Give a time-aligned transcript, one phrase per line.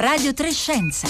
[0.00, 1.06] Radio Trescenza.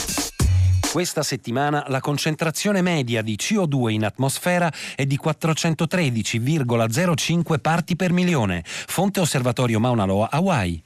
[0.91, 8.65] Questa settimana la concentrazione media di CO2 in atmosfera è di 413,05 parti per milione.
[8.65, 10.83] Fonte Osservatorio Mauna Loa, Hawaii.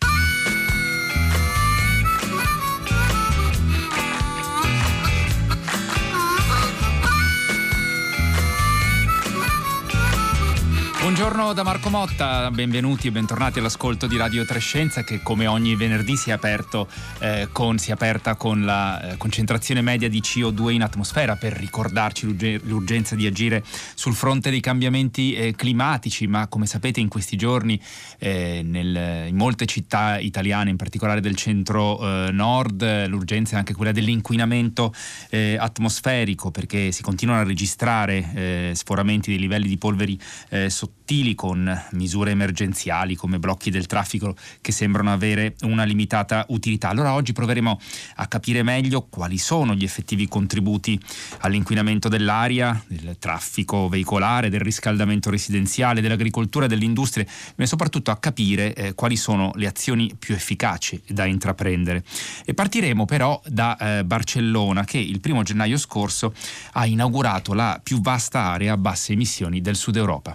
[11.15, 16.17] Buongiorno da Marco Motta, benvenuti e bentornati all'ascolto di Radio Trescenza che come ogni venerdì
[16.17, 16.89] si è, aperto,
[17.21, 21.53] eh, con, si è aperta con la eh, concentrazione media di CO2 in atmosfera per
[21.53, 23.63] ricordarci l'urgenza di agire
[23.95, 27.81] sul fronte dei cambiamenti eh, climatici, ma come sapete in questi giorni
[28.19, 33.93] eh, nel, in molte città italiane, in particolare del centro-nord, eh, l'urgenza è anche quella
[33.93, 34.93] dell'inquinamento
[35.31, 40.19] eh, atmosferico perché si continuano a registrare sforamenti dei livelli di polveri
[40.67, 46.89] sottili sottili con misure emergenziali come blocchi del traffico che sembrano avere una limitata utilità.
[46.89, 47.79] Allora oggi proveremo
[48.17, 50.99] a capire meglio quali sono gli effettivi contributi
[51.41, 58.95] all'inquinamento dell'aria, del traffico veicolare, del riscaldamento residenziale, dell'agricoltura, dell'industria, ma soprattutto a capire eh,
[58.95, 62.03] quali sono le azioni più efficaci da intraprendere.
[62.47, 66.33] E partiremo però da eh, Barcellona che il primo gennaio scorso
[66.73, 70.35] ha inaugurato la più vasta area a basse emissioni del Sud Europa.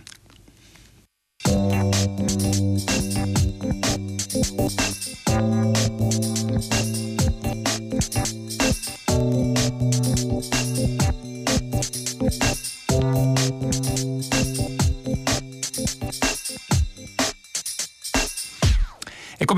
[1.47, 2.28] Música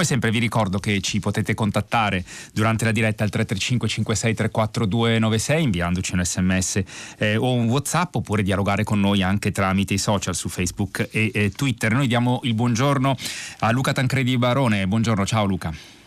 [0.02, 4.86] come sempre vi ricordo che ci potete contattare durante la diretta al 335 56 34
[4.88, 6.82] 296 inviandoci un sms
[7.20, 11.30] eh, o un whatsapp oppure dialogare con noi anche tramite i social su Facebook e
[11.34, 11.94] eh, Twitter.
[11.94, 13.16] Noi diamo il buongiorno
[13.60, 14.88] a Luca Tancredi Barone.
[14.88, 16.01] Buongiorno, ciao Luca.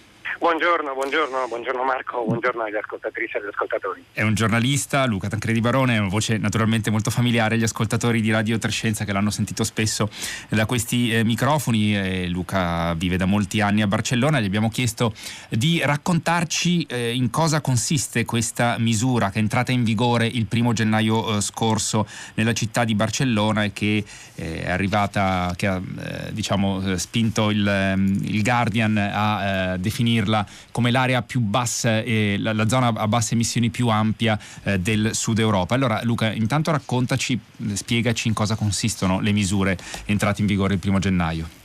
[0.44, 4.04] Buongiorno, buongiorno, buongiorno Marco, buongiorno agli ascoltatrici e agli ascoltatori.
[4.12, 8.58] È un giornalista, Luca Tancredi Barone, una voce naturalmente molto familiare agli ascoltatori di Radio
[8.58, 10.10] Trescenza che l'hanno sentito spesso
[10.50, 11.96] da questi eh, microfoni.
[11.96, 15.14] Eh, Luca vive da molti anni a Barcellona, gli abbiamo chiesto
[15.48, 20.74] di raccontarci eh, in cosa consiste questa misura che è entrata in vigore il primo
[20.74, 26.34] gennaio eh, scorso nella città di Barcellona e che eh, è arrivata, che ha eh,
[26.34, 32.52] diciamo, spinto il, ehm, il Guardian a definirla definirla come l'area più bassa e la,
[32.52, 35.74] la zona a basse emissioni più ampia eh, del sud Europa.
[35.74, 37.38] Allora Luca, intanto raccontaci,
[37.74, 41.62] spiegaci in cosa consistono le misure entrate in vigore il primo gennaio.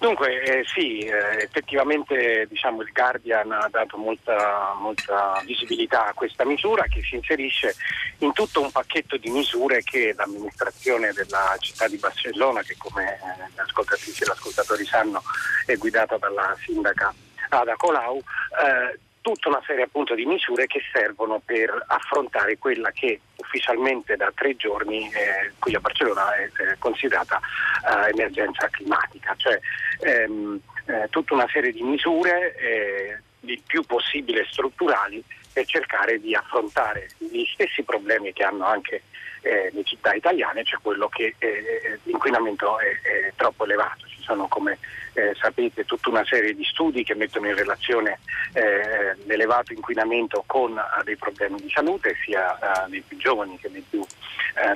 [0.00, 6.46] Dunque eh, sì, eh, effettivamente diciamo, il Guardian ha dato molta, molta, visibilità a questa
[6.46, 7.74] misura che si inserisce
[8.18, 13.18] in tutto un pacchetto di misure che l'amministrazione della città di Barcellona, che come eh,
[13.54, 15.22] le ascoltatrici e gli ascoltatori sanno
[15.66, 17.12] è guidata dalla sindaca
[17.58, 23.20] Ada Colau, eh, tutta una serie appunto di misure che servono per affrontare quella che
[23.36, 29.58] ufficialmente da tre giorni eh, qui a Barcellona è, è considerata eh, emergenza climatica, cioè
[30.00, 35.22] ehm, eh, tutta una serie di misure eh, il più possibile strutturali
[35.52, 39.02] per cercare di affrontare gli stessi problemi che hanno anche
[39.42, 44.06] eh, le città italiane, cioè quello che eh, l'inquinamento è, è, troppo elevato.
[44.06, 44.78] Ci sono, come
[45.14, 48.20] eh, sapete, tutta una serie di studi che mettono in relazione
[48.52, 53.70] eh, l'elevato inquinamento con eh, dei problemi di salute, sia eh, dei più giovani che
[53.70, 54.04] dei più,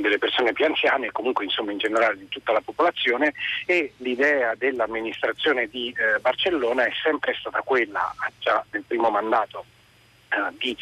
[0.00, 3.34] delle persone più anziane, comunque insomma in generale di tutta la popolazione.
[3.66, 9.64] E l'idea dell'amministrazione di Barcellona è sempre stata quella, già nel primo mandato,
[10.58, 10.76] di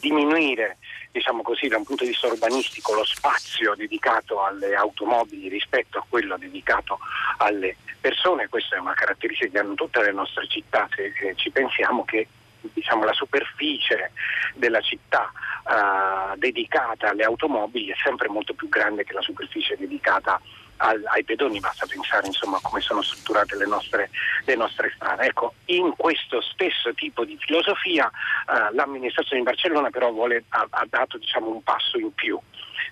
[0.00, 0.78] diminuire
[1.14, 6.04] diciamo così, da un punto di vista urbanistico lo spazio dedicato alle automobili rispetto a
[6.08, 6.98] quello dedicato
[7.38, 11.50] alle persone, questa è una caratteristica che hanno tutte le nostre città, se eh, ci
[11.50, 12.26] pensiamo che
[12.72, 14.10] diciamo, la superficie
[14.54, 15.30] della città
[15.64, 20.40] uh, dedicata alle automobili è sempre molto più grande che la superficie dedicata
[20.78, 24.10] al, ai pedoni, basta pensare insomma come sono strutturate le nostre,
[24.44, 25.26] le nostre strade.
[25.26, 30.86] Ecco, in questo stesso tipo di filosofia uh, l'amministrazione di Barcellona però vuole, ha, ha
[30.88, 32.38] dato diciamo, un passo in più.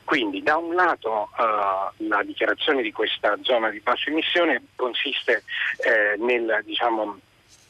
[0.05, 5.45] Quindi da un lato uh, la dichiarazione di questa zona di bassa emissione consiste
[5.85, 7.19] eh, nel diciamo,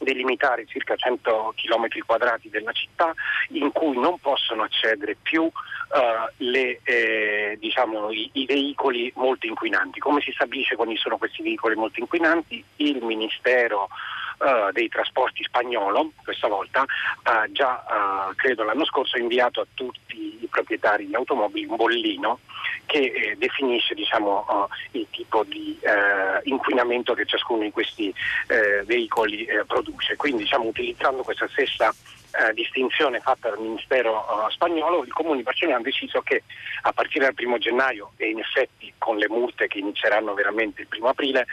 [0.03, 3.13] delimitare circa 100 km quadrati della città
[3.49, 5.51] in cui non possono accedere più uh,
[6.37, 9.99] le, eh, diciamo, i, i, veicoli molto inquinanti.
[9.99, 12.63] Come si stabilisce quali sono questi veicoli molto inquinanti?
[12.77, 13.89] Il Ministero
[14.39, 20.39] uh, dei Trasporti spagnolo, questa volta, uh, già credo l'anno scorso ha inviato a tutti
[20.41, 22.39] i proprietari di automobili un bollino
[22.85, 28.13] che eh, definisce diciamo, uh, il tipo di uh, inquinamento che ciascuno di questi
[28.85, 30.15] veicoli produce.
[30.15, 31.93] Quindi diciamo, utilizzando questa stessa
[32.53, 36.43] distinzione fatta dal Ministero spagnolo, il Comune di Barcellona ha deciso che
[36.81, 40.87] a partire dal primo gennaio e in effetti con le multe che inizieranno veramente il
[40.87, 41.45] primo aprile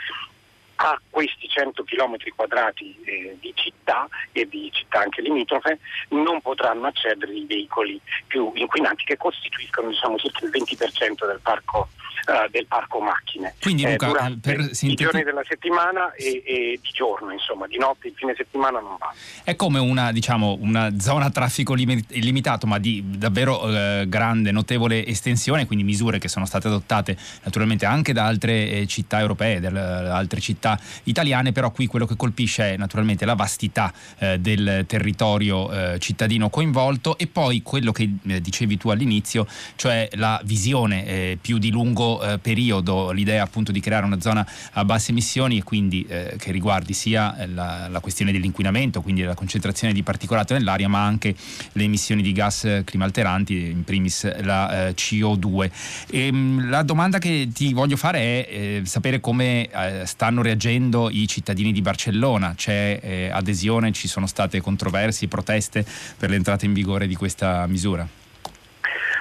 [0.83, 5.79] a questi 100 km quadrati eh, di città e di città anche limitrofe
[6.11, 11.89] non potranno accedere i veicoli più inquinanti che costituiscono diciamo, circa il 20% del parco
[12.27, 13.55] uh, del parco macchine.
[13.61, 15.03] Quindi Luca, eh, durante per sinteti...
[15.03, 18.97] i giorni della settimana e, e, di giorno, insomma, di notte, il fine settimana non
[18.99, 19.13] va.
[19.45, 25.07] È come una, diciamo, una zona a traffico illimitato, ma di davvero eh, grande, notevole
[25.07, 30.15] estensione, quindi misure che sono state adottate naturalmente anche da altre eh, città europee, da
[30.15, 35.71] altre città italiane, però qui quello che colpisce è naturalmente la vastità eh, del territorio
[35.73, 39.47] eh, cittadino coinvolto e poi quello che dicevi tu all'inizio,
[39.77, 44.85] cioè la visione più di lungo eh, periodo l'idea appunto di creare una zona a
[44.85, 49.35] basse emissioni e quindi eh, che riguardi sia eh, la, la, questione dell'inquinamento, quindi la
[49.35, 51.35] concentrazione di particolato nell'aria, ma anche
[51.73, 55.71] le emissioni di gas climalteranti, in primis la eh, CO2.
[56.09, 61.11] E, ehm, la domanda che ti voglio fare è eh, sapere come eh, stanno reagendo
[61.11, 62.55] i cittadini di Barcellona.
[62.57, 65.85] C'è adesione, ci sono state controversie, proteste
[66.17, 68.07] per l'entrata in vigore di questa misura?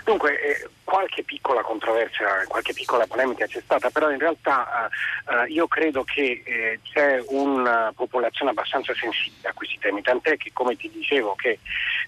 [0.06, 4.90] Dunque, qualche piccola controversia, qualche piccola polemica c'è stata, però in realtà
[5.26, 10.50] uh, io credo che eh, c'è una popolazione abbastanza sensibile a questi temi, tant'è che
[10.52, 11.60] come ti dicevo che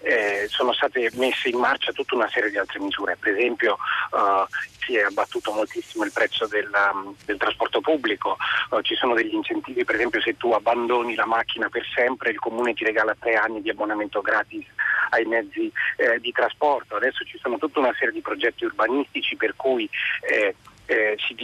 [0.02, 3.78] eh, sono state messe in marcia tutta una serie di altre misure, per esempio
[4.14, 4.48] uh,
[4.80, 8.36] si è abbattuto moltissimo il prezzo del, um, del trasporto pubblico,
[8.72, 12.40] uh, ci sono degli incentivi, per esempio se tu abbandoni la macchina per sempre il
[12.40, 14.66] comune ti regala tre anni di abbonamento gratis
[15.12, 19.56] ai mezzi eh, di trasporto, adesso ci sono tutta una serie di progetti urbanistici per
[19.56, 19.90] cui
[20.30, 20.56] eh,
[20.86, 21.36] eh, si,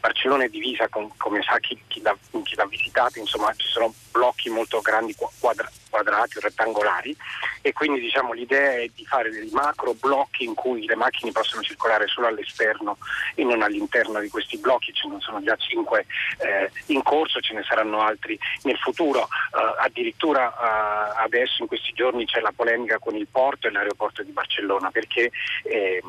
[0.00, 3.92] Barcellona è divisa, con, come sa chi, chi, l'ha, chi, l'ha, visitato, insomma ci sono
[4.10, 7.16] blocchi molto grandi, quadra, quadrati o rettangolari
[7.62, 11.62] e quindi diciamo, l'idea è di fare dei macro blocchi in cui le macchine possono
[11.62, 12.98] circolare solo all'esterno
[13.34, 16.06] e non all'interno di questi blocchi, ce ne sono già cinque
[16.38, 21.92] eh, in corso, ce ne saranno altri nel futuro, uh, addirittura uh, adesso in questi
[21.92, 25.30] giorni c'è la polemica con il porto e l'aeroporto di Barcellona perché
[25.64, 26.02] eh,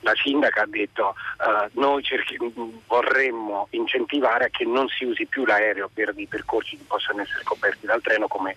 [0.00, 2.36] la sindaca ha detto uh, noi cerchi,
[2.86, 7.42] vorremmo incentivare a che non si usi più l'aereo per dei percorsi che possano essere
[7.44, 8.56] coperti dal treno come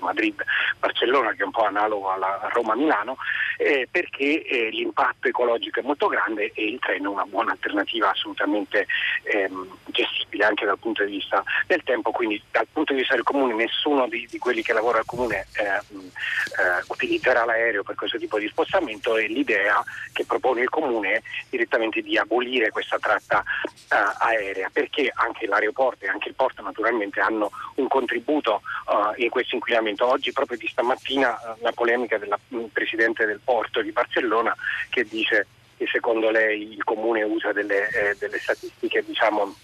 [0.00, 3.16] Madrid-Barcellona che è un po' analogo alla Roma-Milano,
[3.56, 8.10] eh, perché eh, l'impatto ecologico è molto grande e il treno è una buona alternativa
[8.10, 8.86] assolutamente
[9.24, 13.24] ehm, gestibile anche dal punto di vista del tempo, quindi dal punto di vista del
[13.24, 18.18] comune nessuno di, di quelli che lavora al comune eh, eh utilizzerà l'aereo per questo
[18.18, 19.82] tipo di spostamento e l'idea
[20.12, 23.42] che propone il comune è direttamente di abolire questa tratta
[23.90, 29.30] eh, aerea perché anche l'aeroporto e anche il porto naturalmente hanno un contributo eh, in
[29.30, 30.06] questo inquinamento.
[30.06, 34.54] Oggi proprio di stamattina la polemica del mm, presidente del porto di Barcellona
[34.90, 35.46] che dice
[35.76, 39.54] che secondo lei il comune usa delle, eh, delle statistiche diciamo,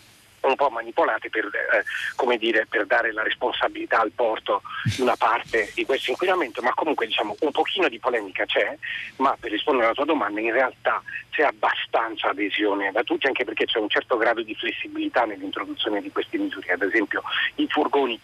[0.43, 4.62] un po' manipolate per, eh, dire, per, dare la responsabilità al porto
[4.94, 8.76] di una parte di questo inquinamento, ma comunque diciamo, un pochino di polemica c'è,
[9.17, 13.64] ma per rispondere alla tua domanda in realtà c'è abbastanza adesione da tutti, anche perché
[13.64, 17.23] c'è un certo grado di flessibilità nell'introduzione di queste misure, ad esempio
[17.56, 18.20] i furgoni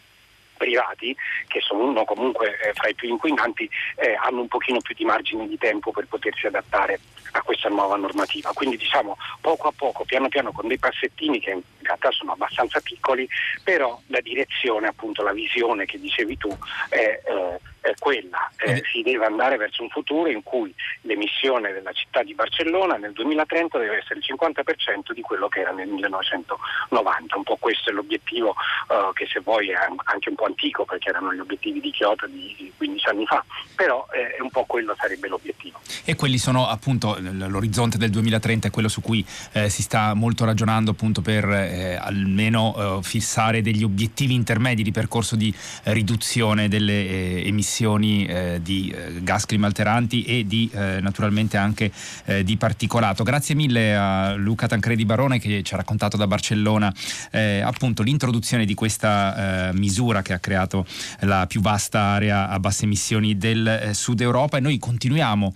[0.59, 1.17] privati,
[1.47, 5.07] che sono uno comunque eh, fra i più inquinanti, eh, hanno un pochino più di
[5.07, 7.01] margine di tempo per potersi adattare
[7.33, 8.53] a questa nuova normativa.
[8.53, 12.81] Quindi diciamo poco a poco, piano piano, con dei passettini che in realtà sono abbastanza
[12.81, 13.29] piccoli,
[13.63, 16.57] però la direzione, appunto la visione che dicevi tu
[16.89, 21.93] è eh, è quella, eh, si deve andare verso un futuro in cui l'emissione della
[21.93, 27.37] città di Barcellona nel 2030 deve essere il 50% di quello che era nel 1990,
[27.37, 28.51] un po' questo è l'obiettivo
[28.89, 32.27] uh, che se vuoi è anche un po' antico perché erano gli obiettivi di Kyoto
[32.27, 33.45] di 15 anni fa,
[33.75, 35.81] però eh, un po' quello sarebbe l'obiettivo.
[36.05, 40.45] E quelli sono appunto l'orizzonte del 2030 è quello su cui eh, si sta molto
[40.45, 47.09] ragionando appunto per eh, almeno eh, fissare degli obiettivi intermedi di percorso di riduzione delle
[47.09, 51.91] eh, emissioni eh, di eh, gas climalteranti e di eh, naturalmente anche
[52.25, 53.23] eh, di particolato.
[53.23, 56.93] Grazie mille a Luca Tancredi Barone che ci ha raccontato da Barcellona
[57.31, 60.87] eh, appunto l'introduzione di questa misura che ha creato
[61.21, 65.53] la più vasta area a basse emissioni del Sud Europa e noi continuiamo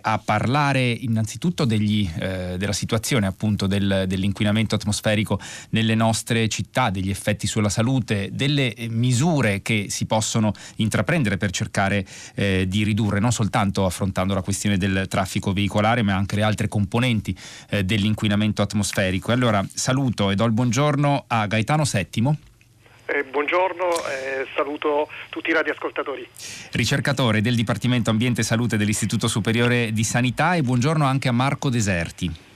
[0.00, 7.46] a parlare innanzitutto degli, della situazione appunto del, dell'inquinamento atmosferico nelle nostre città, degli effetti
[7.46, 13.84] sulla salute, delle misure che si possono intraprendere per cercare eh, di ridurre non soltanto
[13.84, 17.36] affrontando la questione del traffico veicolare ma anche le altre componenti
[17.70, 19.32] eh, dell'inquinamento atmosferico.
[19.32, 22.36] Allora saluto e do il buongiorno a Gaetano Settimo.
[23.10, 26.28] Eh, buongiorno, eh, saluto tutti i radioascoltatori.
[26.72, 31.70] Ricercatore del Dipartimento Ambiente e Salute dell'Istituto Superiore di Sanità e buongiorno anche a Marco
[31.70, 32.47] Deserti.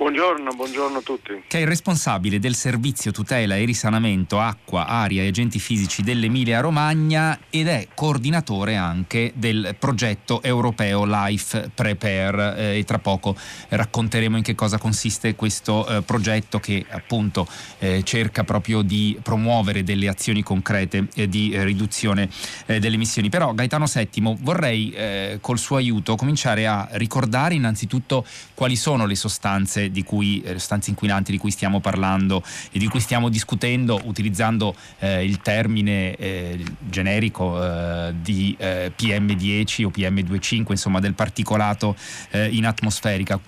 [0.00, 1.42] Buongiorno, buongiorno a tutti.
[1.46, 6.60] Che è il responsabile del servizio tutela e risanamento acqua, aria e agenti fisici dell'Emilia
[6.60, 13.36] Romagna ed è coordinatore anche del progetto europeo Life Prepare eh, e tra poco
[13.68, 17.46] racconteremo in che cosa consiste questo eh, progetto che appunto
[17.78, 22.30] eh, cerca proprio di promuovere delle azioni concrete eh, di riduzione
[22.64, 23.28] eh, delle emissioni.
[23.28, 29.14] Però Gaetano Settimo vorrei eh, col suo aiuto cominciare a ricordare innanzitutto quali sono le
[29.14, 34.00] sostanze di cui, eh, sostanze inquinanti di cui stiamo parlando e di cui stiamo discutendo
[34.04, 41.96] utilizzando eh, il termine eh, generico eh, di eh, PM10 o PM25, insomma del particolato
[42.30, 42.68] eh, in,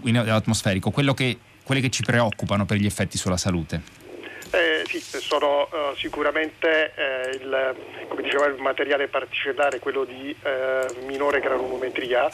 [0.05, 4.01] in atmosferico, quello che, quelle che ci preoccupano per gli effetti sulla salute.
[4.55, 7.75] Eh, sì, sono uh, sicuramente eh, il,
[8.09, 12.29] come diceva, il materiale particellare, quello di eh, minore granulometria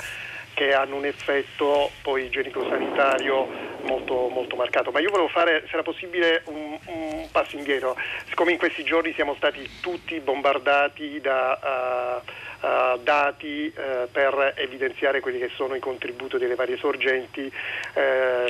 [0.59, 3.47] che hanno un effetto poi igienico-sanitario
[3.83, 4.91] molto, molto marcato.
[4.91, 7.95] Ma io volevo fare, se era possibile, un, un, passo indietro.
[8.27, 12.21] Siccome in questi giorni siamo stati tutti bombardati da
[12.61, 17.53] uh, uh, dati uh, per evidenziare quelli che sono i contributi delle varie sorgenti,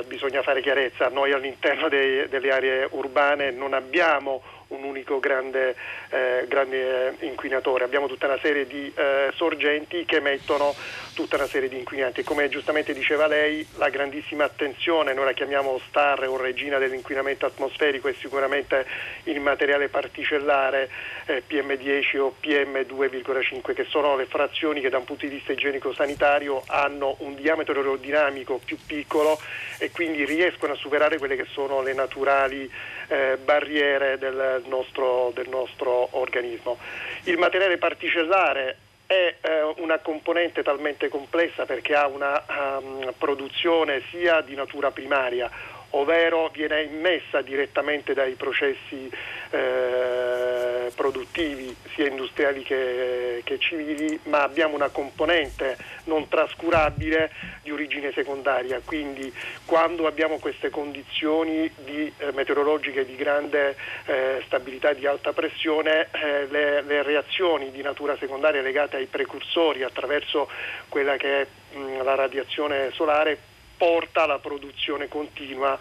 [0.07, 1.09] bisogna fare chiarezza.
[1.09, 5.75] Noi all'interno dei, delle aree urbane non abbiamo un unico grande,
[6.09, 10.75] eh, grande inquinatore, abbiamo tutta una serie di eh, sorgenti che emettono
[11.13, 12.23] tutta una serie di inquinanti.
[12.23, 18.07] Come giustamente diceva lei, la grandissima attenzione, noi la chiamiamo star o regina dell'inquinamento atmosferico,
[18.07, 18.85] è sicuramente
[19.23, 20.89] il materiale particellare
[21.25, 26.63] eh, PM10 o PM2,5, che sono le frazioni che da un punto di vista igienico-sanitario
[26.67, 29.39] hanno un diametro aerodinamico più piccolo
[29.77, 32.69] e quindi riescono a superare quelle che sono le naturali
[33.09, 36.77] eh, barriere del nostro, del nostro organismo.
[37.25, 44.41] Il materiale particellare è eh, una componente talmente complessa perché ha una um, produzione sia
[44.41, 45.49] di natura primaria
[45.91, 49.09] ovvero viene immessa direttamente dai processi
[49.49, 50.58] eh,
[50.91, 57.31] produttivi sia industriali che, che, civili, ma abbiamo una componente non trascurabile
[57.61, 59.33] di origine secondaria, quindi
[59.65, 66.09] quando abbiamo queste condizioni di, eh, meteorologiche di grande eh, stabilità e di alta pressione,
[66.11, 70.49] eh, le, le, reazioni di natura secondaria legate ai precursori attraverso
[70.89, 73.37] quella che è mh, la radiazione solare
[73.79, 75.79] porta alla produzione continua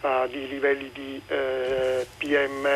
[0.00, 2.66] uh, di livelli di uh, PM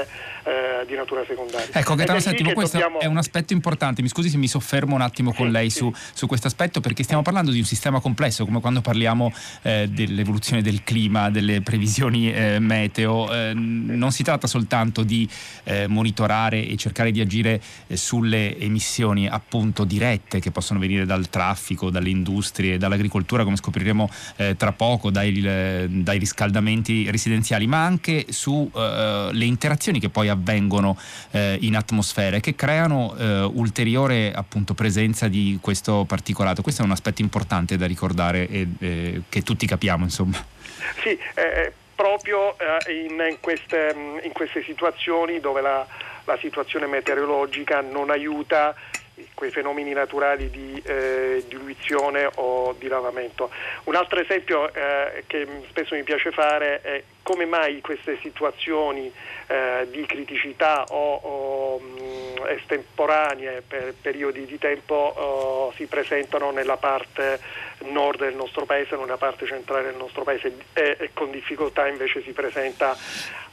[0.44, 1.68] eh, di natura secondaria.
[1.70, 2.98] Ecco, Gaetano Settimo, questo dobbiamo...
[2.98, 4.02] è un aspetto importante.
[4.02, 5.78] Mi scusi se mi soffermo un attimo con sì, lei sì.
[5.78, 9.88] Su, su, questo aspetto, perché stiamo parlando di un sistema complesso, come quando parliamo eh,
[9.88, 13.32] dell'evoluzione del clima, delle previsioni eh, meteo.
[13.32, 15.28] Eh, non si tratta soltanto di
[15.62, 21.28] eh, monitorare e cercare di agire eh, sulle emissioni appunto dirette che possono venire dal
[21.28, 24.10] traffico, dalle industrie, dall'agricoltura, come scopriremo
[24.56, 30.98] tra poco, dai, dai, riscaldamenti residenziali, ma anche sulle interazioni che poi avvengono
[31.30, 36.62] eh, in atmosfera e che creano eh, ulteriore appunto, presenza di questo particolato.
[36.62, 40.04] Questo è un aspetto importante da ricordare e eh, che tutti capiamo.
[40.04, 40.44] Insomma.
[41.02, 45.86] Sì, eh, eh, proprio eh, in, queste, in, queste, situazioni dove la,
[46.24, 48.74] la situazione meteorologica non aiuta
[49.34, 53.50] quei fenomeni naturali di eh, diluizione o di lavamento.
[53.84, 59.12] Un altro esempio eh, che spesso mi piace fare è come mai queste situazioni
[59.46, 66.76] eh, di criticità o, o mh, estemporanee per periodi di tempo oh, si presentano nella
[66.76, 67.40] parte
[67.90, 72.22] nord del nostro paese, nella parte centrale del nostro paese e, e con difficoltà invece
[72.22, 72.96] si presenta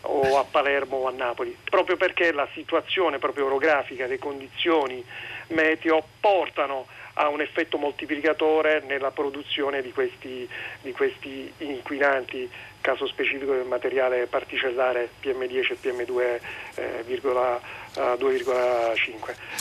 [0.02, 5.04] o a Palermo o a Napoli, proprio perché la situazione proprio orografica, le condizioni
[5.50, 10.48] meteo portano a un effetto moltiplicatore nella produzione di questi,
[10.82, 12.50] di questi inquinanti
[12.82, 17.60] caso specifico del materiale particellare PM10 e PM2,5,
[17.96, 19.16] eh,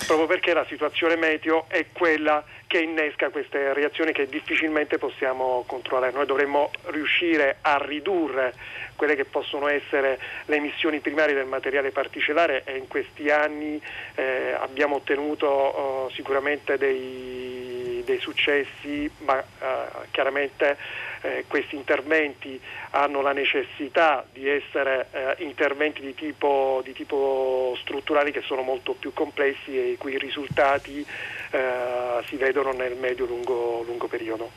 [0.06, 6.12] proprio perché la situazione meteo è quella che innesca queste reazioni che difficilmente possiamo controllare.
[6.12, 8.52] Noi dovremmo riuscire a ridurre
[8.94, 13.80] quelle che possono essere le emissioni primarie del materiale particellare e in questi anni
[14.16, 20.76] eh, abbiamo ottenuto oh, sicuramente dei, dei, successi, ma eh, chiaramente
[21.22, 22.60] eh, questi interventi
[22.90, 28.92] hanno la necessità di essere eh, interventi di tipo, di tipo, strutturali che sono molto
[28.92, 31.04] più complessi e i cui risultati
[31.50, 34.50] eh, si vedono nel medio-lungo periodo.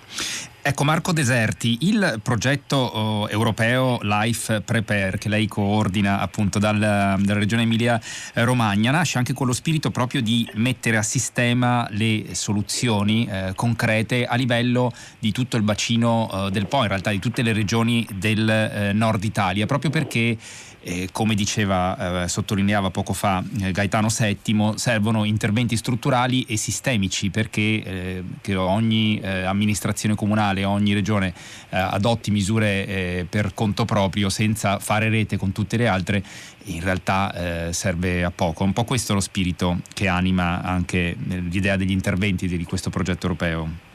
[0.64, 7.40] Ecco Marco Deserti, il progetto oh, europeo Life Prepare che lei coordina appunto dal, dalla
[7.40, 8.00] regione Emilia
[8.36, 14.28] Romagna nasce anche con lo spirito proprio di mettere a sistema le soluzioni eh, concrete
[14.28, 18.08] a livello di tutto il bacino eh, del Po, in realtà di tutte le regioni
[18.14, 20.38] del eh, nord Italia, proprio perché
[20.84, 27.30] eh, come diceva, eh, sottolineava poco fa eh, Gaetano VII, servono interventi strutturali e sistemici
[27.30, 31.34] perché eh, ogni eh, amministrazione comunale, ogni regione
[31.70, 36.24] eh, adotti misure per conto proprio senza fare rete con tutte le altre
[36.66, 38.64] in realtà serve a poco.
[38.64, 41.16] Un po' questo è lo spirito che anima anche
[41.50, 43.91] l'idea degli interventi di questo progetto europeo.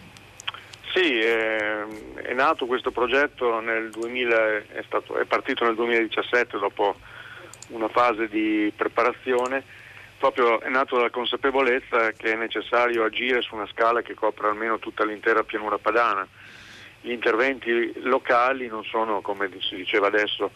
[0.96, 6.96] Sì, è nato questo progetto nel 2000, è, stato, è partito nel 2017 dopo
[7.68, 9.62] una fase di preparazione,
[10.16, 14.78] proprio è nato dalla consapevolezza che è necessario agire su una scala che copra almeno
[14.78, 16.26] tutta l'intera pianura padana.
[17.02, 20.50] Gli interventi locali non sono, come si diceva adesso,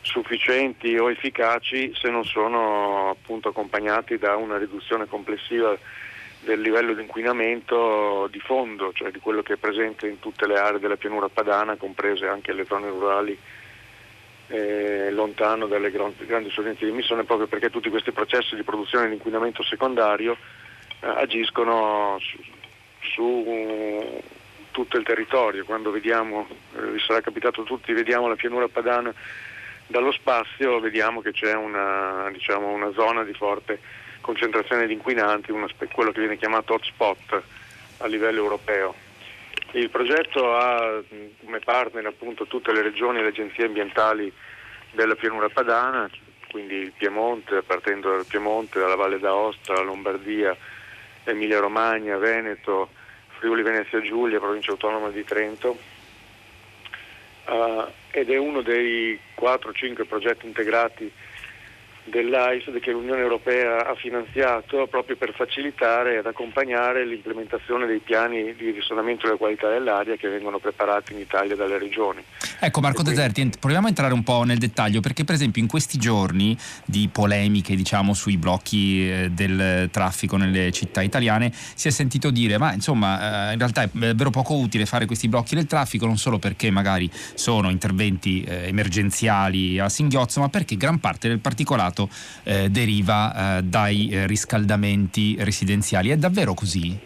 [0.00, 5.76] sufficienti o efficaci se non sono appunto accompagnati da una riduzione complessiva
[6.46, 10.56] del livello di inquinamento di fondo, cioè di quello che è presente in tutte le
[10.56, 13.36] aree della pianura padana, comprese anche le zone rurali
[14.46, 19.14] eh, lontano dalle grandi, sorgenti di emissione, proprio perché tutti questi processi di produzione di
[19.14, 20.36] inquinamento secondario
[21.00, 22.38] eh, agiscono su,
[23.00, 24.22] su uh,
[24.70, 25.64] tutto il territorio.
[25.64, 29.12] Quando vediamo, eh, vi sarà capitato tutti, vediamo la pianura padana
[29.88, 35.52] dallo spazio, vediamo che c'è una, diciamo, una zona di forte concentrazione di inquinanti,
[35.92, 37.42] quello che viene chiamato hotspot
[37.98, 38.94] a livello europeo.
[39.70, 41.00] Il progetto ha
[41.44, 44.30] come partner appunto tutte le regioni e le agenzie ambientali
[44.90, 46.10] della pianura padana,
[46.50, 50.56] quindi il Piemonte, partendo dal Piemonte, dalla Valle d'Aosta, Lombardia,
[51.24, 52.90] Emilia Romagna, Veneto,
[53.38, 55.78] Friuli Venezia Giulia, provincia autonoma di Trento.
[57.46, 61.12] Uh, ed è uno dei 4-5 progetti integrati
[62.06, 68.70] dell'AISD che l'Unione Europea ha finanziato proprio per facilitare ed accompagnare l'implementazione dei piani di
[68.70, 72.22] risanamento della qualità dell'aria che vengono preparati in Italia dalle regioni.
[72.58, 73.20] Ecco Marco quindi...
[73.20, 77.08] Deserti, proviamo a entrare un po' nel dettaglio perché per esempio in questi giorni di
[77.10, 82.72] polemiche diciamo sui blocchi eh, del traffico nelle città italiane si è sentito dire ma
[82.72, 86.38] insomma eh, in realtà è davvero poco utile fare questi blocchi del traffico non solo
[86.38, 92.08] perché magari sono interventi eh, emergenziali a singhiozzo ma perché gran parte del particolato mercato
[92.44, 96.10] eh, deriva eh, dai eh, riscaldamenti residenziali.
[96.10, 96.98] È davvero così?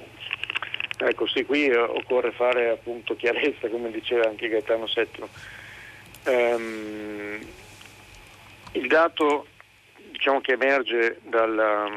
[0.98, 5.28] Ecco sì, qui eh, occorre fare appunto chiarezza, come diceva anche Gaetano VII.
[6.26, 7.38] Um,
[8.72, 9.46] il dato
[10.10, 11.88] diciamo, che emerge dal,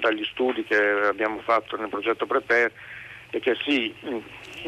[0.00, 2.72] dagli studi che abbiamo fatto nel progetto Prepare
[3.30, 3.94] è che sì,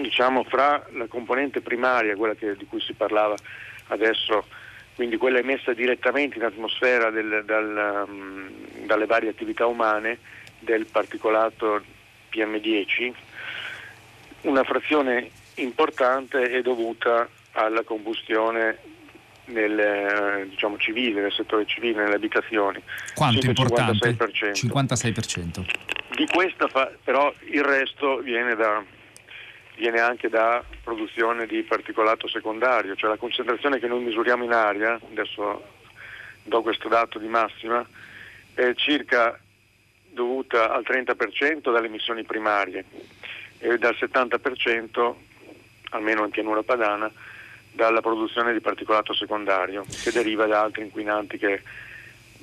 [0.00, 3.34] diciamo, fra la componente primaria, quella che, di cui si parlava
[3.88, 4.46] adesso,
[4.94, 8.48] quindi quella emessa direttamente in atmosfera del, dal, um,
[8.86, 10.18] dalle varie attività umane
[10.60, 11.82] del particolato
[12.32, 13.12] PM10,
[14.42, 18.78] una frazione importante è dovuta alla combustione
[19.46, 22.80] nel, eh, diciamo, civile, nel settore civile, nelle abitazioni.
[23.14, 24.10] Quanto importante?
[24.10, 24.52] 56%.
[24.52, 25.64] 56%.
[26.16, 28.82] Di questa fa, però il resto viene da
[29.76, 34.98] viene anche da produzione di particolato secondario, cioè la concentrazione che noi misuriamo in aria,
[35.10, 35.72] adesso
[36.42, 37.86] do questo dato di massima,
[38.54, 39.38] è circa
[40.10, 42.84] dovuta al 30% dalle emissioni primarie
[43.58, 45.14] e dal 70%,
[45.90, 47.10] almeno in pianura padana,
[47.72, 51.62] dalla produzione di particolato secondario che deriva da altri inquinanti che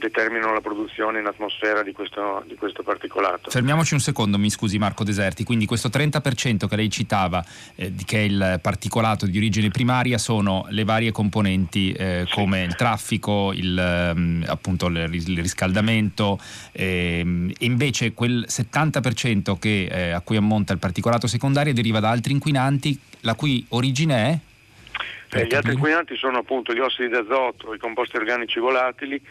[0.02, 3.52] determinano la produzione in atmosfera di questo, di questo, particolato.
[3.52, 7.44] Fermiamoci un secondo, mi scusi Marco Deserti, quindi questo 30% che lei citava,
[7.76, 12.34] eh, che è il particolato di origine primaria, sono le varie componenti eh, sì.
[12.34, 16.40] come il traffico, il, ehm, appunto il, riscaldamento,
[16.72, 22.10] ehm, e invece quel 70% che, eh, a cui ammonta il particolato secondario deriva da
[22.10, 24.40] altri inquinanti, la cui origine è?
[25.34, 29.22] Eh, gli altri inquinanti sono appunto gli ossidi d'azoto, i composti organici volatili,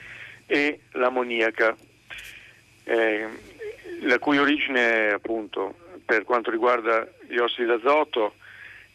[0.50, 1.76] e l'ammoniaca,
[2.82, 3.28] eh,
[4.02, 8.34] la cui origine appunto per quanto riguarda gli ossidi d'azoto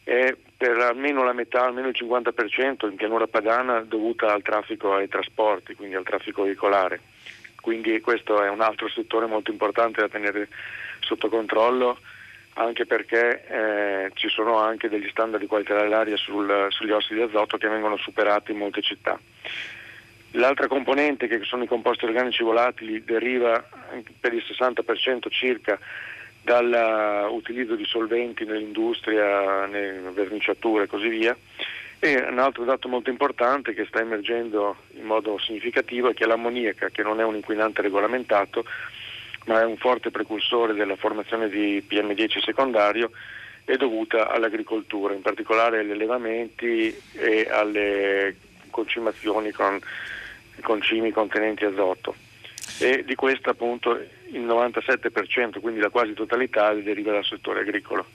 [0.04, 5.08] è per almeno la metà, almeno il 50% in pianura padana dovuta al traffico ai
[5.08, 7.00] trasporti, quindi al traffico veicolare.
[7.58, 10.48] Quindi questo è un altro settore molto importante da tenere
[11.00, 11.98] sotto controllo
[12.58, 17.26] anche perché eh, ci sono anche degli standard di qualità dell'aria sul, sugli ossidi di
[17.26, 19.18] azoto che vengono superati in molte città.
[20.36, 23.66] L'altra componente, che sono i composti organici volatili, deriva
[24.20, 25.78] per il 60% circa
[26.42, 31.34] dall'utilizzo di solventi nell'industria, nelle verniciature e così via.
[31.98, 36.90] E un altro dato molto importante che sta emergendo in modo significativo è che l'ammoniaca,
[36.90, 38.66] che non è un inquinante regolamentato,
[39.46, 43.10] ma è un forte precursore della formazione di PM10 secondario,
[43.64, 48.36] è dovuta all'agricoltura, in particolare agli allevamenti e alle
[48.68, 49.80] concimazioni con
[50.62, 52.14] concimi contenenti azoto
[52.78, 58.06] e di questa appunto il 97%, quindi la quasi totalità, deriva dal settore agricolo.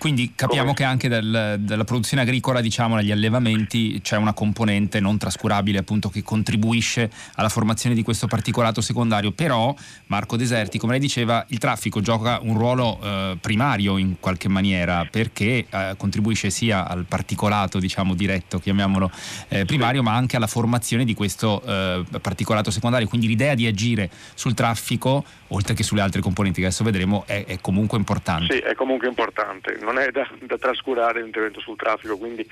[0.00, 0.76] Quindi capiamo Come?
[0.76, 6.08] che anche del, della produzione agricola, diciamo, negli allevamenti c'è una componente non trascurabile appunto
[6.08, 9.74] che contribuisce alla formazione di questo particolato secondario, però
[10.06, 15.04] Marco Deserti, come lei diceva, il traffico gioca un ruolo eh, primario in qualche maniera
[15.04, 19.10] perché eh, contribuisce sia al particolato, diciamo, diretto, chiamiamolo
[19.48, 24.08] eh, primario, ma anche alla formazione di questo eh, particolato secondario, quindi l'idea di agire
[24.32, 28.54] sul traffico, oltre che sulle altre componenti che adesso vedremo, è, è comunque importante.
[28.54, 32.48] Sì, è comunque importante non è da, da trascurare l'intervento sul traffico, quindi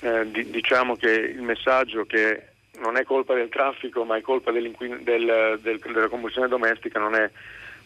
[0.00, 2.48] eh, di, diciamo che il messaggio che
[2.80, 7.30] non è colpa del traffico ma è colpa del, del, della combustione domestica non è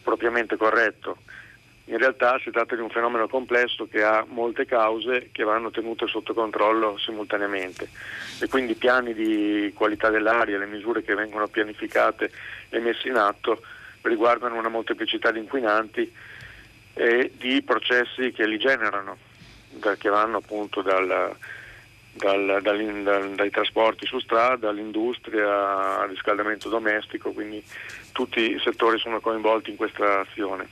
[0.01, 1.17] propriamente corretto.
[1.85, 6.07] In realtà si tratta di un fenomeno complesso che ha molte cause che vanno tenute
[6.07, 7.89] sotto controllo simultaneamente
[8.39, 12.31] e quindi i piani di qualità dell'aria, le misure che vengono pianificate
[12.69, 13.61] e messe in atto
[14.03, 16.11] riguardano una molteplicità di inquinanti
[16.93, 19.17] e di processi che li generano,
[19.97, 21.35] che vanno appunto dal,
[22.13, 27.63] dal, dal, dai trasporti su strada all'industria, al riscaldamento domestico, quindi
[28.11, 30.67] tutti i settori sono coinvolti in questa azione.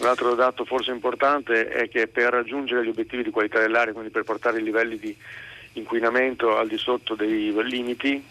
[0.00, 4.10] Un altro dato forse importante è che per raggiungere gli obiettivi di qualità dell'aria, quindi
[4.10, 5.16] per portare i livelli di
[5.72, 8.24] inquinamento al di sotto dei limiti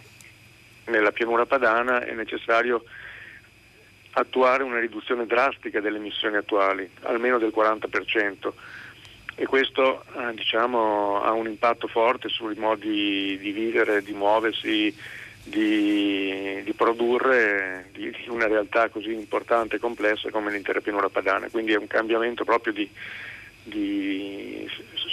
[0.86, 2.84] nella pianura padana è necessario
[4.20, 8.52] attuare una riduzione drastica delle emissioni attuali, almeno del 40%.
[9.36, 14.96] E questo eh, diciamo, ha un impatto forte sui modi di vivere, di muoversi,
[15.44, 21.50] di, di produrre di, di, una realtà così importante e complessa come l'intera pianura padana.
[21.50, 22.90] Quindi è un cambiamento proprio di,
[23.68, 24.48] di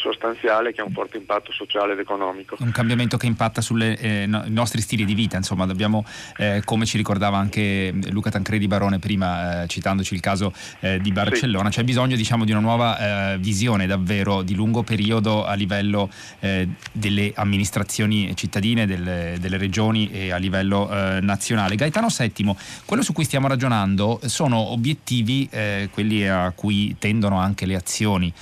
[0.04, 2.56] sostanziale che ha un forte impatto sociale ed economico.
[2.60, 6.04] Un cambiamento che impatta sui eh, no, nostri stili di vita, insomma, dobbiamo,
[6.36, 11.10] eh, come ci ricordava anche Luca Tancredi Barone prima, eh, citandoci il caso eh, di
[11.10, 11.78] Barcellona, sì.
[11.78, 16.68] c'è bisogno diciamo, di una nuova eh, visione davvero di lungo periodo a livello eh,
[16.92, 20.88] delle amministrazioni cittadine, delle, delle, regioni e a livello
[21.20, 21.76] nazionale.
[21.76, 25.48] Gaetano VII, quello su cui stiamo ragionando sono obiettivi,
[25.90, 28.32] quelli a cui tendono anche le azioni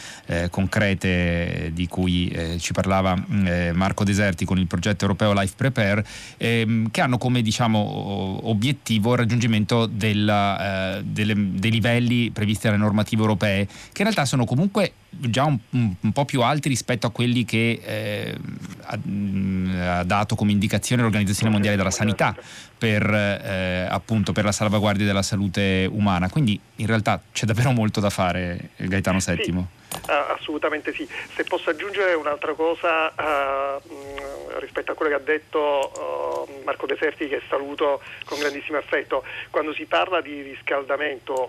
[0.51, 5.55] concrete di cui eh, ci parlava mm, eh, Marco Deserti con il progetto europeo Life
[5.57, 6.05] Prepare,
[6.37, 12.79] ehm, che hanno come diciamo, obiettivo il raggiungimento della, eh, delle, dei livelli previsti dalle
[12.79, 17.11] normative europee, che in realtà sono comunque già un, un, po' più alti rispetto a
[17.11, 18.37] quelli che eh,
[18.81, 22.35] ha, mm, ha, dato come indicazione l'Organizzazione Mondiale della Sanità
[22.77, 26.29] per, eh, appunto, per la salvaguardia della salute umana.
[26.29, 29.45] Quindi in realtà c'è davvero molto da fare, Gaetano VII.
[29.45, 29.81] Sì.
[30.07, 31.07] Assolutamente sì.
[31.35, 37.29] Se posso aggiungere un'altra cosa uh, rispetto a quello che ha detto uh, Marco Deserti,
[37.29, 41.49] che saluto con grandissimo affetto, quando si parla di riscaldamento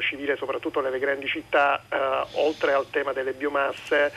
[0.00, 1.82] civile, soprattutto nelle grandi città,
[2.34, 4.12] oltre al tema delle biomasse,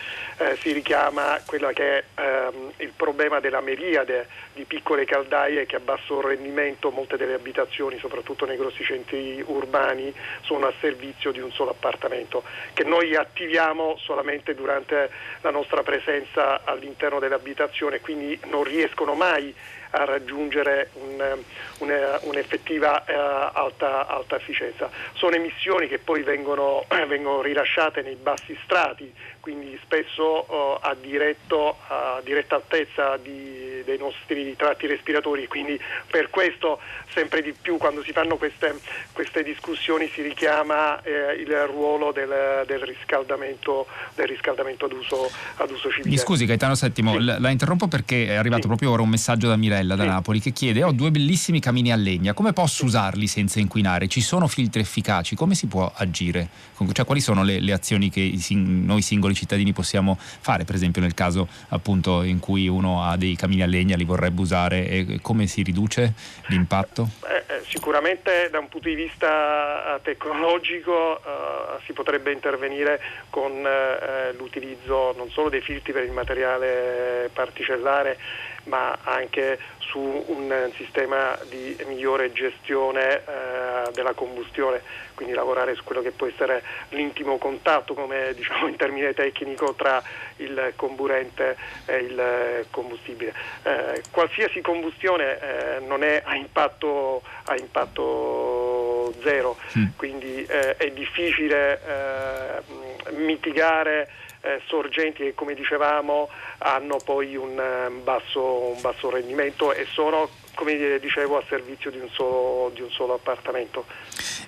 [0.60, 5.80] si richiama quello che è ehm, il problema della meriade di piccole caldaie che a
[5.80, 11.52] basso rendimento, molte delle abitazioni, soprattutto nei grossi centri urbani, sono a servizio di un
[11.52, 12.44] solo appartamento,
[12.74, 15.10] che noi attiviamo solamente durante
[15.42, 19.54] la nostra presenza all'interno dell'abitazione, quindi non riescono mai
[19.96, 21.38] a raggiungere un,
[21.80, 24.90] una, un'effettiva eh, alta, alta, efficienza.
[25.14, 29.12] Sono emissioni che poi vengono, vengono rilasciate nei bassi strati,
[29.44, 35.78] quindi spesso eh, a, diretto, a, diretta altezza di, dei nostri tratti respiratori, quindi
[36.10, 36.80] per questo
[37.14, 38.80] sempre di più quando si fanno queste,
[39.12, 45.70] queste discussioni si richiama eh, il ruolo del, del, riscaldamento, del riscaldamento ad, uso, ad
[45.72, 46.10] uso civile.
[46.10, 47.24] Mi scusi Gaetano Settimo, sì.
[47.26, 48.68] la interrompo perché è arrivato sì.
[48.70, 51.98] proprio ora un messaggio da Mirella da Napoli che chiede ho due bellissimi camini a
[51.98, 54.08] legna, come posso usarli senza inquinare?
[54.08, 55.36] Ci sono filtri efficaci?
[55.36, 56.48] Come si può agire?
[56.94, 61.14] Cioè, quali sono le, le azioni che noi singoli cittadini possiamo fare, per esempio nel
[61.14, 63.96] caso appunto in cui uno ha dei camini a legna?
[63.96, 66.14] li vorrebbe usare e come si riduce
[66.48, 67.10] l'impatto?
[67.28, 74.34] Eh, eh, sicuramente da un punto di vista tecnologico eh, si potrebbe intervenire con eh,
[74.34, 78.18] l'utilizzo non solo dei filtri per il materiale particellare
[78.66, 84.82] ma anche su un sistema di migliore gestione eh, della combustione,
[85.14, 90.02] quindi lavorare su quello che può essere l'intimo contatto, come diciamo in termine tecnico, tra
[90.38, 93.34] il comburente e il combustibile.
[93.64, 99.86] Eh, qualsiasi combustione eh, non è a impatto, a impatto zero, mm.
[99.96, 104.10] quindi eh, è difficile eh, mitigare
[104.44, 106.30] eh, sorgenti che come dicevamo
[106.64, 111.98] hanno poi un, um, basso, un basso, rendimento e sono come dicevo a servizio di
[111.98, 113.86] un solo, di un solo appartamento.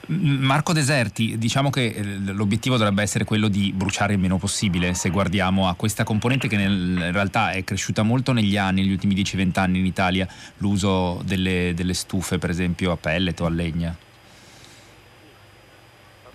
[0.07, 5.09] Marco Deserti, diciamo che eh, l'obiettivo dovrebbe essere quello di bruciare il meno possibile se
[5.09, 9.59] guardiamo a questa componente che in realtà è cresciuta molto negli anni, negli ultimi 10-20
[9.59, 13.95] anni in Italia, l'uso delle, delle stufe per esempio a pellet o a legna.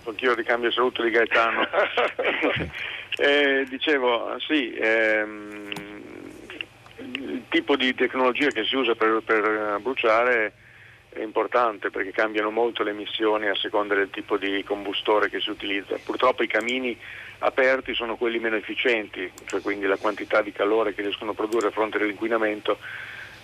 [0.03, 1.61] Anch'io ricambio saluto di Gaetano.
[3.23, 5.69] Eh, dicevo, sì, ehm,
[6.97, 10.53] il tipo di tecnologia che si usa per, per, bruciare
[11.09, 15.51] è importante perché cambiano molto le emissioni a seconda del tipo di combustore che si
[15.51, 15.99] utilizza.
[16.03, 16.97] Purtroppo i camini
[17.39, 21.67] aperti sono quelli meno efficienti, cioè quindi la quantità di calore che riescono a produrre
[21.67, 22.79] a fronte dell'inquinamento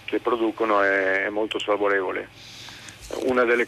[0.05, 2.29] che producono è, è molto sfavorevole.
[3.25, 3.67] Una delle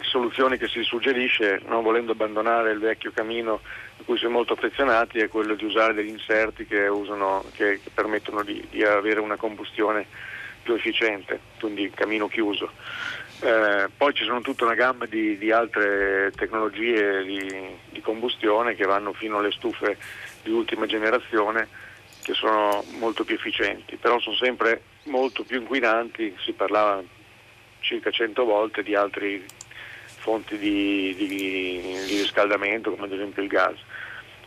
[0.00, 3.60] soluzioni che si suggerisce, non volendo abbandonare il vecchio camino
[4.04, 7.90] cui si è molto affezionati, è quello di usare degli inserti che, usano, che, che
[7.92, 10.06] permettono di, di, avere una combustione
[10.62, 12.70] più efficiente, quindi camino chiuso.
[13.40, 18.84] Eh, poi ci sono tutta una gamma di, di altre tecnologie di, di, combustione che
[18.84, 19.98] vanno fino alle stufe
[20.42, 21.68] di ultima generazione
[22.22, 27.02] che sono molto più efficienti, però sono sempre molto più inquinanti, si parlava
[27.80, 29.44] circa 100 volte di altri
[30.24, 33.76] fonti di, di riscaldamento come ad esempio il gas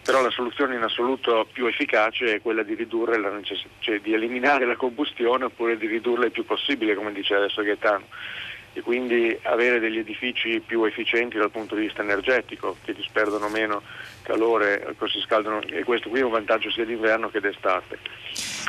[0.08, 4.14] però la soluzione in assoluto più efficace è quella di ridurre la necess- cioè di
[4.14, 8.06] eliminare la combustione oppure di ridurla il più possibile, come dice adesso Gaetano,
[8.78, 13.82] e quindi avere degli edifici più efficienti dal punto di vista energetico, che disperdono meno
[14.22, 17.98] calore, si scaldano, e questo qui è un vantaggio sia d'inverno che d'estate.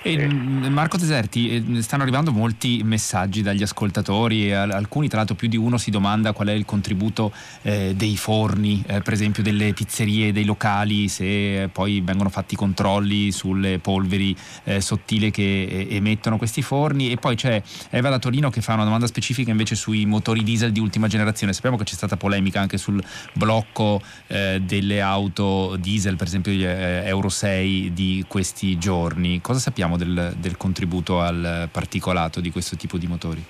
[0.03, 5.49] E, mm, Marco Deserti, eh, stanno arrivando molti messaggi dagli ascoltatori, alcuni tra l'altro più
[5.49, 9.73] di uno si domanda qual è il contributo eh, dei forni, eh, per esempio delle
[9.73, 16.39] pizzerie, dei locali, se poi vengono fatti controlli sulle polveri eh, sottili che eh, emettono
[16.39, 19.98] questi forni e poi c'è Eva da Torino che fa una domanda specifica invece sui
[20.07, 21.53] motori diesel di ultima generazione.
[21.53, 27.29] Sappiamo che c'è stata polemica anche sul blocco eh, delle auto diesel, per esempio Euro
[27.29, 29.41] 6 di questi giorni.
[29.41, 29.77] Cosa sappiamo?
[29.79, 33.45] sappiamo del, del contributo al particolato di questo tipo di motori?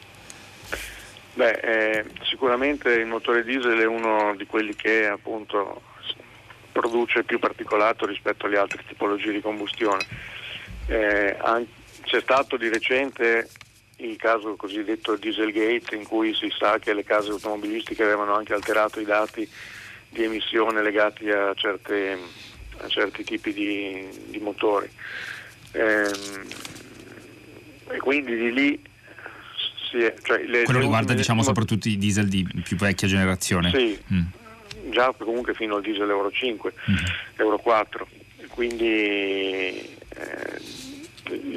[1.34, 5.82] Beh, eh, sicuramente il motore diesel è uno di quelli che appunto
[6.72, 10.04] produce più particolato rispetto alle altre tipologie di combustione.
[10.86, 11.36] Eh,
[12.02, 13.48] c'è stato di recente
[13.98, 19.00] il caso cosiddetto Dieselgate in cui si sa che le case automobilistiche avevano anche alterato
[19.00, 19.48] i dati
[20.08, 22.18] di emissione legati a, certe,
[22.78, 24.88] a certi tipi di, di motori.
[25.72, 26.46] Ehm,
[27.90, 28.82] e quindi di lì
[29.92, 34.90] è, cioè le, quello riguarda diciamo soprattutto i diesel di più vecchia generazione sì, mm.
[34.90, 36.94] già comunque fino al diesel Euro 5 mm.
[37.36, 38.06] Euro 4
[38.50, 40.47] quindi eh,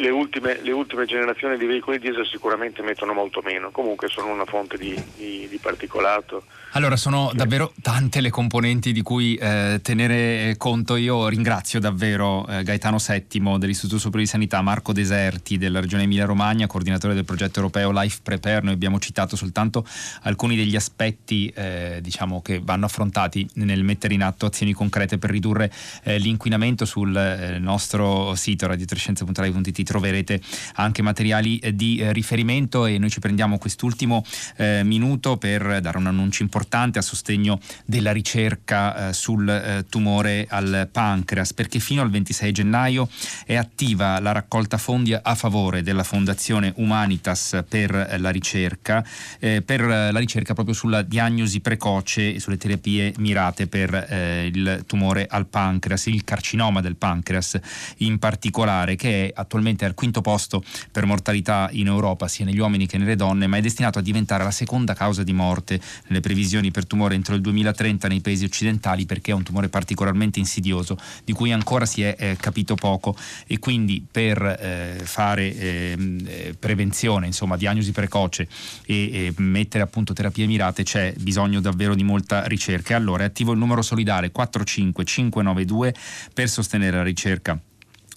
[0.02, 4.46] le ultime, le ultime, generazioni di veicoli diesel sicuramente mettono molto meno, comunque sono una
[4.46, 6.44] fonte di, di, di particolato.
[6.74, 10.96] Allora sono davvero tante le componenti di cui eh, tenere conto.
[10.96, 16.26] Io ringrazio davvero eh, Gaetano Settimo dell'Istituto Superiore di Sanità, Marco Deserti della Regione Emilia
[16.26, 18.62] Romagna, coordinatore del progetto europeo Life Prepare.
[18.62, 19.86] Noi abbiamo citato soltanto
[20.24, 25.30] alcuni degli aspetti eh, diciamo, che vanno affrontati nel mettere in atto azioni concrete per
[25.30, 25.72] ridurre
[26.04, 30.40] eh, l'inquinamento sul eh, nostro sito radiotrescienza.live approfonditi troverete
[30.76, 34.24] anche materiali eh, di eh, riferimento e noi ci prendiamo quest'ultimo
[34.56, 40.48] eh, minuto per dare un annuncio importante a sostegno della ricerca eh, sul eh, tumore
[40.50, 43.10] al pancreas perché fino al 26 gennaio
[43.46, 49.04] è attiva la raccolta fondi a favore della Fondazione Humanitas per la ricerca
[49.40, 55.48] per la ricerca proprio sulla diagnosi precoce e sulle terapie mirate per il tumore al
[55.48, 57.60] pancreas, il carcinoma del pancreas
[57.98, 62.60] in particolare che è attualmente attualmente al quinto posto per mortalità in Europa, sia negli
[62.60, 65.80] uomini che nelle donne, ma è destinato a diventare la seconda causa di morte.
[66.08, 70.40] Nelle previsioni per tumore entro il 2030 nei paesi occidentali perché è un tumore particolarmente
[70.40, 73.16] insidioso di cui ancora si è eh, capito poco.
[73.48, 78.48] E quindi per eh, fare ehm, eh, prevenzione, insomma diagnosi precoce
[78.86, 82.96] e, mettere appunto terapie mirate c'è bisogno davvero di molta ricerca.
[82.96, 85.94] Allora è attivo il numero solidale 45592
[86.34, 87.60] per sostenere la ricerca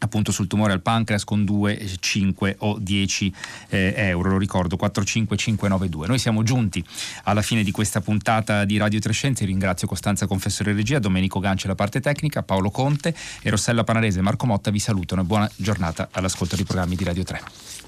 [0.05, 3.35] appunto sul tumore al pancreas con 2, 5 o 10
[3.69, 6.07] eh, euro, lo ricordo 45592.
[6.07, 6.85] Noi siamo giunti
[7.25, 11.75] alla fine di questa puntata di Radio Trescenze, ringrazio Costanza Confessore Regia, Domenico Ganci la
[11.75, 16.09] parte tecnica, Paolo Conte e Rossella Panarese e Marco Motta vi salutano e buona giornata
[16.13, 17.84] all'ascolto dei programmi di Radio 3.